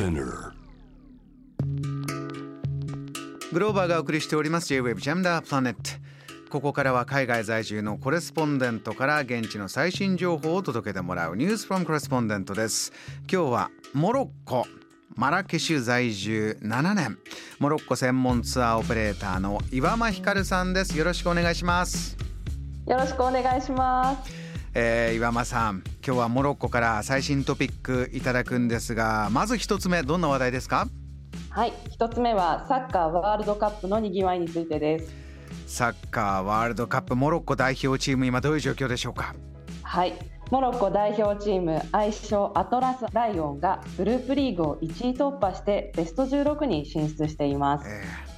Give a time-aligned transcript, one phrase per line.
[0.00, 0.52] Spinner.
[3.52, 4.72] グローバーがお送りしております。
[4.72, 5.80] ネット
[6.48, 12.94] ここからは海外在住のコレスポンデントから現地の最新情報を届けてもらうニュースフロムコレスポンデントです。
[13.30, 14.64] 今日はモロッコ
[15.16, 17.18] マラケシュ在住7年。
[17.58, 20.96] モロッコ専門ツアーオペレーターの岩間ひかるさんです。
[20.96, 22.16] よろしくお願いします。
[22.86, 30.86] よろしくお願いしますえー、岩間さん今日はモロッコから最新トピックいただくんですがまず一つ目どんな話題ですか？
[31.50, 35.12] はい一つ目はサッカーワールドカップのにぎわいについてです。
[35.66, 39.34] サッカーワールドカップモロッコ代表チーム今どういう状況でしょうか？
[39.82, 40.14] はい
[40.52, 48.29] モロッコ代表チーム愛称アトラスライオンがグループリーグを1位突破してベスト16に進出しています、えー、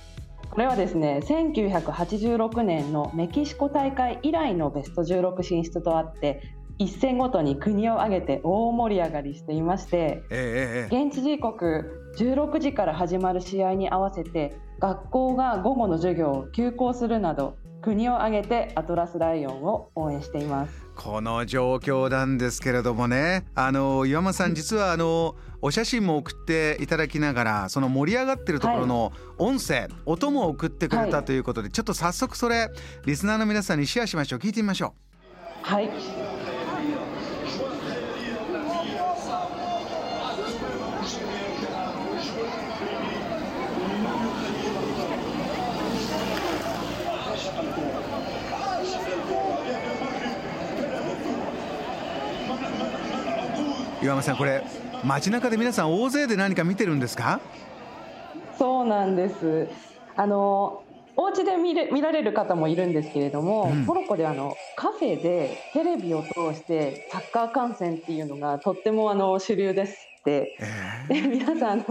[0.52, 6.42] これはですね1986年のメキシコ大会以来のベスト16進出とあって
[6.76, 20.86] 一戦ごとに国を挙げて大盛り上がりしていまして、えー、現地時刻16時から始まる試合に合わせて学校が午後の授業を休校するなど国を挙げてアトラスライオンを応援しています。
[20.94, 23.44] この状況なんですけれどもね。
[23.54, 32.70] あの岩間さん実はあのお写真も送っていただきながらその盛り上がってるところの音声、はい、音も送ってくれたということで、はい、ちょっと早速それ
[33.04, 34.38] リスナーの皆さんにシェアしましょう。
[34.38, 34.94] 聞いてみましょ
[35.62, 35.64] う。
[35.64, 35.90] はい
[54.02, 54.64] 岩間さんこれ
[55.04, 57.40] 街中で皆さん大勢で何か見てるんですか？
[58.58, 59.68] そうなんです。
[60.16, 60.82] あの
[61.14, 70.56] お家で見れ見られる方もいるんですけれども、うん、モロッコであのカフェでテレビを通してサッカー観戦っていうのがとってもあの主流ですって、
[71.08, 71.84] えー、で皆さんの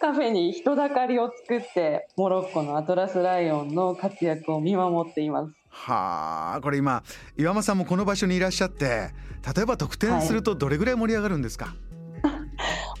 [0.00, 5.52] カフェに人だかりを作ってモロッコのアトラスライオンの活躍を見守っています。
[5.70, 7.02] はあこれ今
[7.38, 9.12] 岩間さんもこの場所にいらっしゃって
[9.54, 11.74] 例えば得点するとどれぐらい盛り上がるんですか、
[12.22, 12.30] は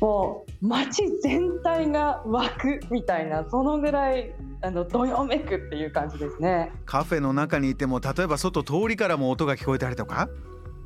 [0.00, 4.32] もう街全体が湧くみたいなそのぐらい
[4.62, 6.70] あのどよめくっていう感じですね。
[6.84, 10.28] カフェの中にいても例えば外通りからも音が聞こえたりとか？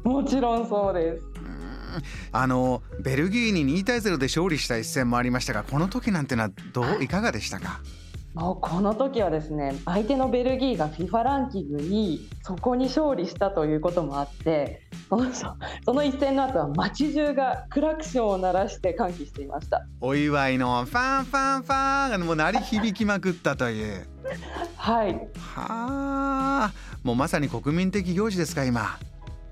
[0.04, 1.24] もちろんそうです。
[2.32, 7.80] あのベルギーに2対0で勝利した一戦もありましたがこの時なんてのはどういかがでしたか？
[8.34, 15.30] もうこの時はですね相手のベルギーが FIFA ランキングにそこに勝利したということもあってその
[15.84, 19.86] その一戦の後は街中がクラクションを鳴らして歓喜していました。
[20.00, 24.06] お祝いのファンファンファンがもう鳴り響きまくったという。
[24.76, 25.14] はい。
[25.38, 26.72] はあ。
[27.04, 28.98] もうまさに国民的行事ですか今。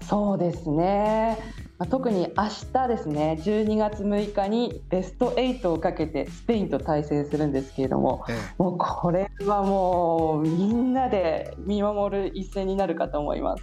[0.08, 1.38] そうですね
[1.86, 13.62] 特に明日ですね12月6日にベスト8をかけてスペインと対戦するんですけれども、ええ、もうこれはもうみんなで見守る一戦になるかと思います。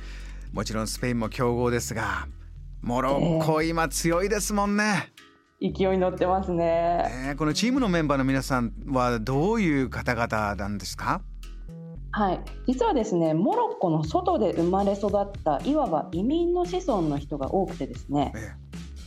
[0.53, 2.27] もちろんスペインも強豪ですが
[2.81, 5.11] モロッコ、今強いですもんね。
[5.61, 11.21] 勢いに乗ってますね、えー、このチームのメンバーの皆さんはどういう方々なんですか？
[12.11, 18.51] はい、実はですねモロッコの外で生まれ育ったいわば移民の子孫の人が多くてですね、ええ、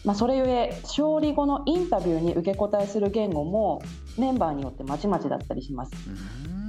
[0.04, 3.82] まあ、それゆえ勝利後のインタビューに受け答えする言語も
[4.18, 5.92] メンバーによってまちまちだったりします。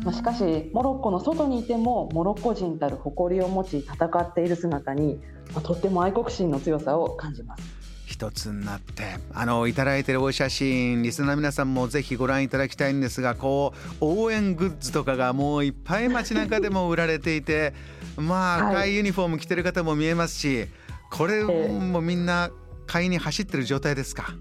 [0.03, 5.19] まあ、しかしモロッコの外にいてもモロッコ人たる誇りを持ち戦っている姿に、
[5.53, 7.82] まあ、とっても愛国心の強さを感じます。
[8.05, 9.03] 一つになって。
[9.33, 17.73] あのいただいてるお写真リスナーの皆さんもぜひご覧いただきたいんですがこう応援グッズとかがもういっぱい街中でも売られていて
[18.17, 20.67] まあ赤いユニフォーム着てる方も見えますし
[21.11, 22.51] これもみんな
[22.87, 24.33] 買いに走ってる状態ですか？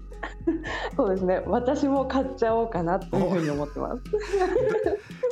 [0.95, 1.41] そうですね。
[1.45, 4.01] 私も買っちゃおうかなというふうに思ってます。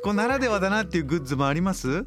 [0.04, 2.06] こうならではだなっていうグッズもあります？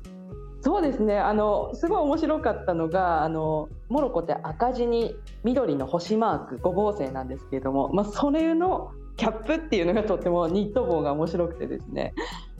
[0.65, 1.19] そうですね。
[1.19, 12.15] あのすごい面白かったのがあのモロコって赤字に緑の星マーク五芒星なんですけれども、まあ、それのキャップっていうのがとてもニット帽が面白くてですね。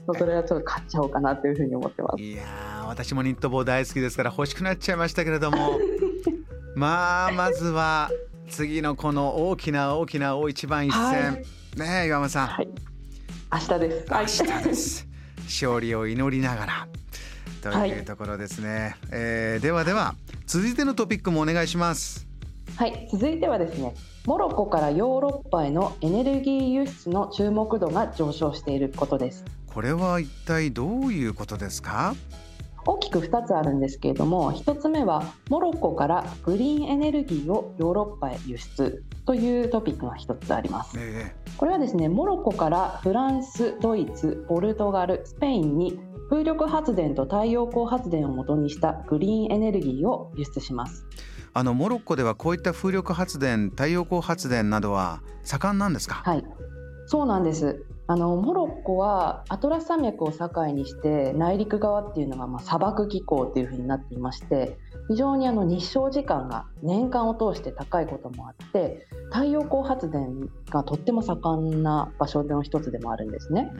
[0.05, 2.21] それはちょっと買っちゃおうかなというふうに思ってます。
[2.21, 2.43] いや
[2.87, 5.79] 私もニット帽大好きですから欲しくなっちゃいましたけれども。
[6.75, 8.11] まあまずは
[8.49, 12.69] 次のこの大きな大きな大一番一戦、はい、ね岩間さん、はい、
[13.51, 14.07] 明日です。
[14.11, 15.07] 明日です。
[15.45, 16.87] 勝利を祈りながら
[17.71, 20.15] というところですね、はい、えー、ではでは
[20.45, 22.27] 続いてのトピックもお願いします。
[22.75, 23.07] はい。
[23.11, 23.93] 続いてはですね
[24.25, 29.45] モロッコからヨーロッパへのエネルギー輸出の注目度が上昇していることです。
[29.67, 32.15] これは一体どういうことですか？
[32.87, 40.95] 大きくく2つあるんですけれども1つ目はモロッコからグリーンエネルギーをヨーロッパへ輸出というトピックが1つあります、
[41.57, 45.99] これはですねモロッコからフランスドイツポルトガルスペインに
[46.29, 51.05] 風力発電と太陽光発電をもとにしたグリーンエネルギーを輸出します。
[51.53, 56.15] あのモロッコではこういった風力発電太陽光発電などは盛んなんですか？
[56.15, 56.43] はい。
[57.07, 57.85] そうなんです。
[58.07, 64.77] あのモロッコはアトラス山脈を境にして内陸側っていうのがまあ砂漠気候っていう風になっていまして
[65.07, 73.71] 非常にあの日照時間が年間を通して高いこともあって太陽光発電がとっても盛んな場所の一つでもあるんですね。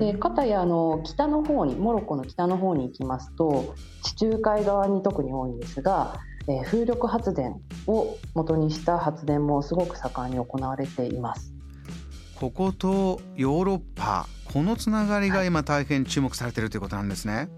[0.00, 6.18] で片やあの北の方にモロッコの北の方に行きますと地中海側に特に多いんですが、
[6.48, 11.52] えー、風力発電を元にした発電もすごく盛んに行われています。
[12.34, 17.50] こことヨーロッパこのつながりが今大変注目されているということなんですね。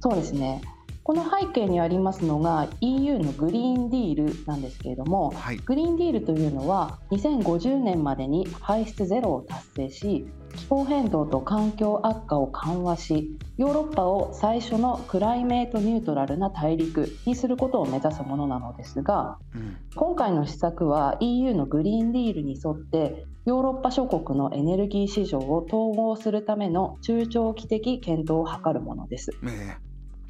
[0.00, 0.60] そうですね
[1.02, 29.30] この背景にありますのが EU のグリーンディールなんですけれども、はい、グリーンディールというのは2050年までに排出ゼロを達成し気候変動と環境悪化を緩和しヨーロッパを最初のクライメートニュートラルな大陸にすることを目指すものなのですが、うん、今回の施策は EU のグリーンディールに沿ってヨーロッパ諸国のエネルギー市場を統合するための中長期的検討を図るものです。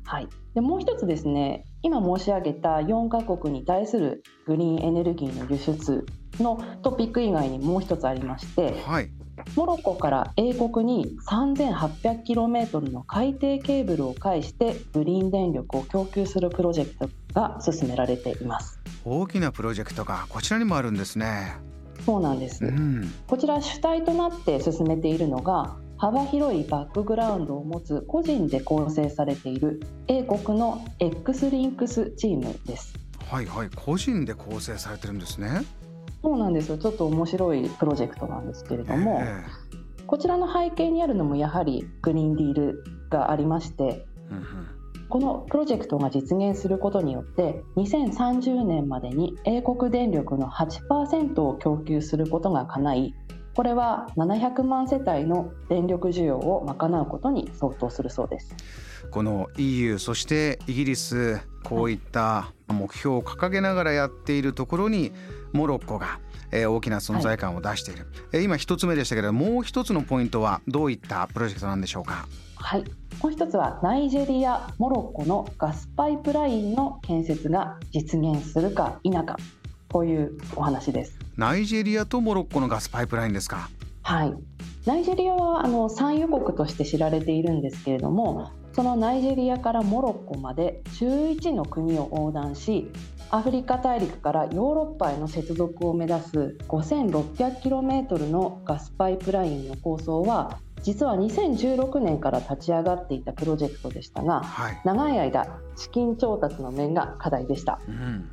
[0.06, 6.06] はい、でもう一つですね今申し上げた4カ国に対するグリーンエネルギーの輸出
[6.38, 9.10] のトピック以外にもう一つありまして、はい、
[9.54, 18.78] モロッコから英国に 3800km の海底ケーブルを介してグリーン電力を供給するプロジェクトが進められています。
[19.04, 21.56] 大きなプロジェクトがこちらにもあるんですね。
[22.04, 32.94] そうなんです、うん、こちら主体となって進めているのが幅広いバックグラウンドを持つ個人で構成されている英国の X リンクスチームです。
[33.30, 33.70] はいはい。
[33.74, 35.62] 個人で構成されてるんですね。
[36.22, 36.78] そうなんですよ。
[36.78, 44.44] ちょっと面白いプロジェクトなんですけれども、えー、こちらの背景にあるのもやはりグリーンディールがありまして、うんうん、
[45.08, 53.14] このプロジェクトが実現することによって2030年までに英国電力の8%を供給することが叶い
[53.56, 58.54] これは700万世帯の電力需要を賄うことに相当するそうです。
[59.10, 65.10] この EU そしてイギリスこういった目標を掲げながらやっているところに
[65.52, 66.20] モロッコが
[66.52, 72.26] 大きな存在感を出している、はい、今一つ目でしたけどもう一つのポイントはどういったプロジェクトなんでしょうか？
[72.56, 72.84] はい。
[73.22, 79.38] もう一つはナイジェリアモロッコのガスパイプラインの建設が実現するか否か
[79.88, 83.68] こういうお話ですナイジェリアとモロッコのガスパイプラインですか？
[84.02, 84.34] はい。
[84.86, 92.90] ナイジェリアはあの産油国として知られているんですけれどもそのナイジェリアからモロッコまで11の国を横断し
[93.30, 107.80] アフリカ大陸からヨーロッパへの接続を目指す 5600km のガスパイプラインの構想は実は2016年から立ち上がっていたプロジェクトでしたが、はい、長い間資金調達の面が課題でした。
[107.88, 108.30] うん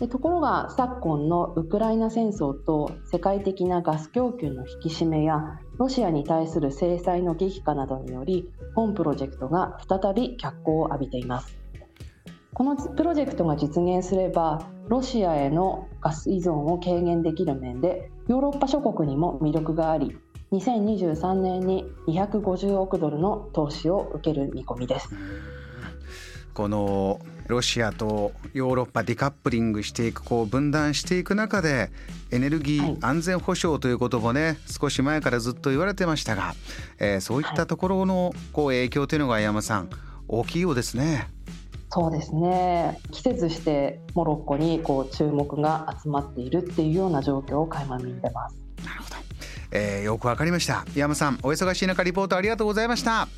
[0.00, 11.54] でところが昨今のウクライナ戦争と世界的なガス供給の引き締めやロシアに対する制裁の激化などにより本プロジェクトが再び脚光を浴びています。
[12.54, 20.16] このプロジェクトが実現すればロシアへのガス依存を軽減できる面でヨーロッパ諸国にも魅力があり
[20.52, 25.10] 2023年に250億ドルの投資を受ける見込みです。
[26.54, 31.90] このロシアとヨーロッパディカップリングしていくこう分断していく中で
[32.30, 36.54] エネルギー安全保障ということもね、はい、少し前からずっと言われてましたが、
[36.98, 39.90] えー、そういったところのこう影響というのが山さん
[40.28, 41.28] 大きいようですね。
[41.92, 43.00] そうですね。
[43.10, 48.56] 季節してモロッコにこう注目が集まっているっていうような状況を垣間見てます。
[48.84, 49.16] なるほど、
[49.72, 50.84] えー、よくわかりました。
[50.94, 53.28] 山さんお忙しい中リポートありがとうございました。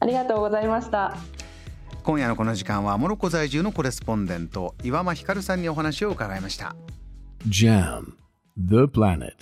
[0.00, 1.14] ありがとうございました
[2.02, 6.74] 今夜のこの時間はモロッコ在住のコレスポンデント岩間光さんにお話を伺いました。
[7.46, 8.14] JAM
[8.56, 9.32] The Planet.